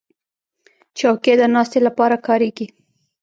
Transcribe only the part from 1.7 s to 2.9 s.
لپاره کارېږي.